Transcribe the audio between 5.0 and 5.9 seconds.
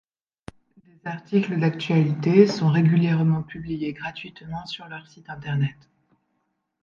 site internet.